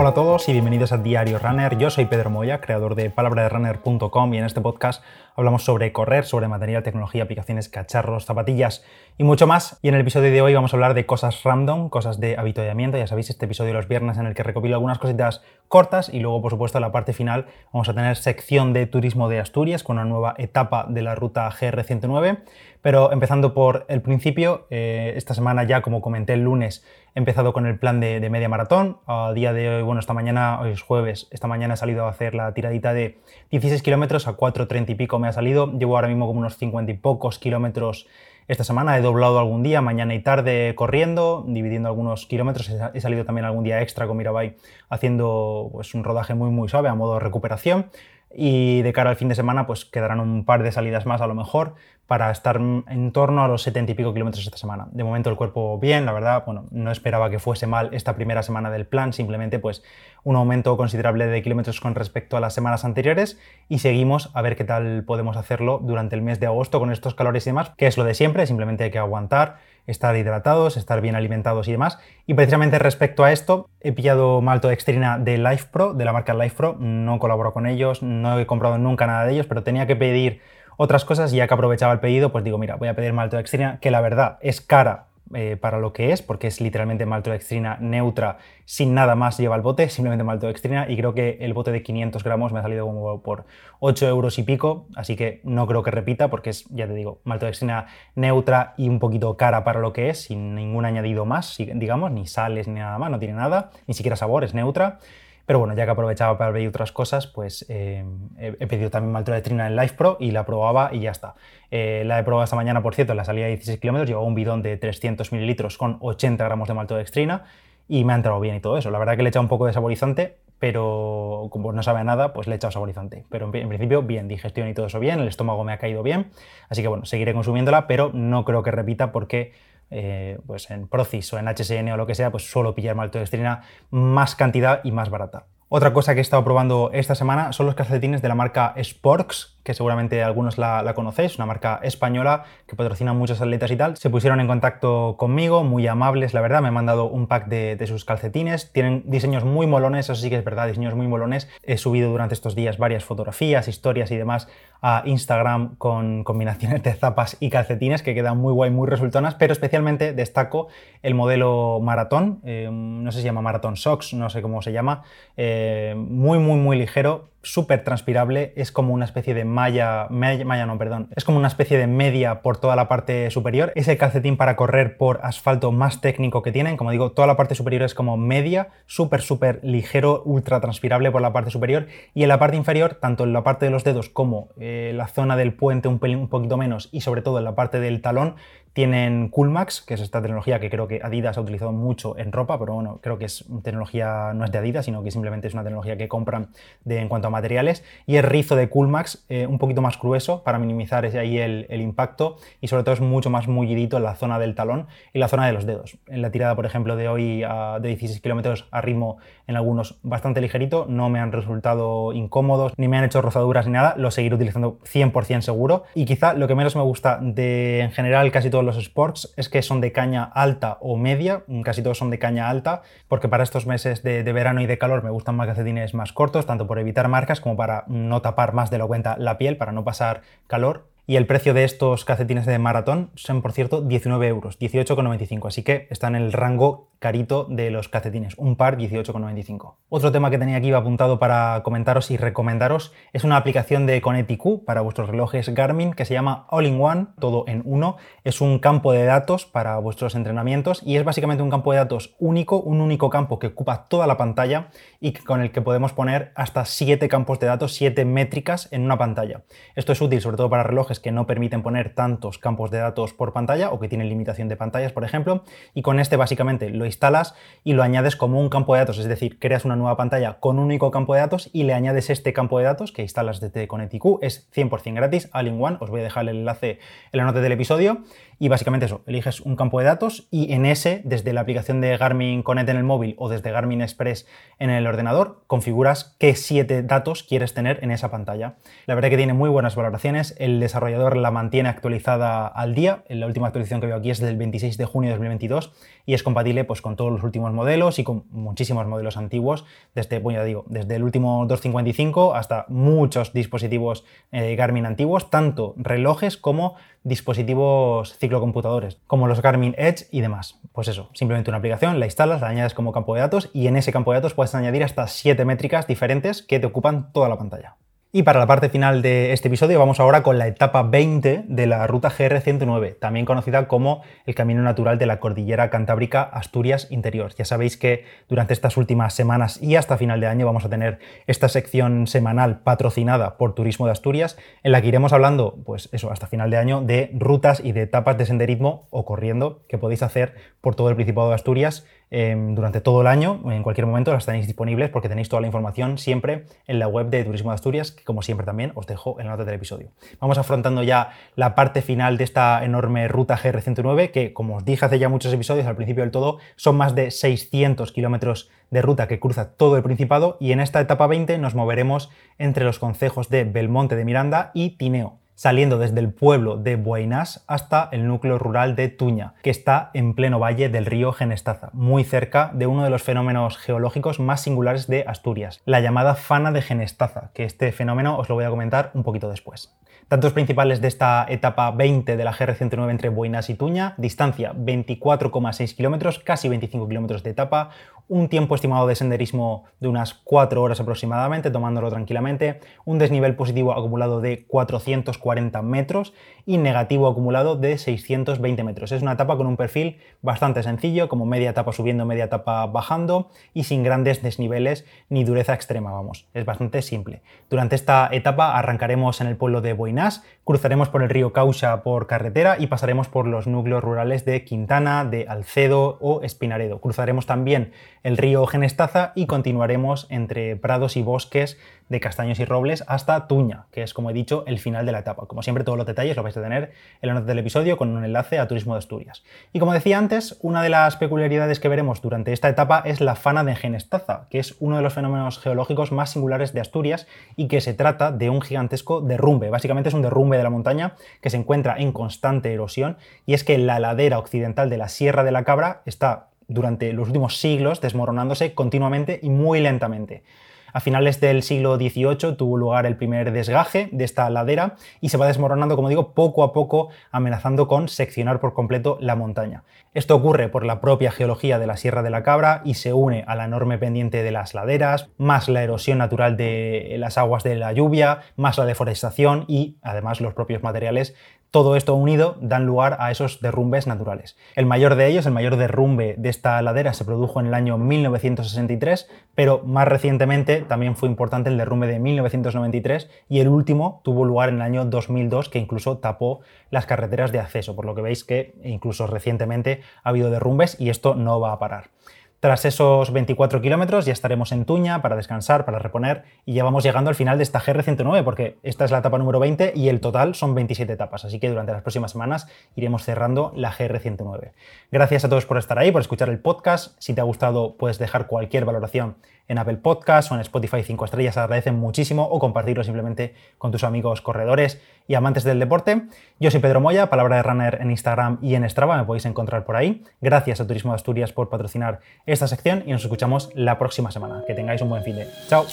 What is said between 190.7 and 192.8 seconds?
creo que Adidas ha utilizado mucho en ropa, pero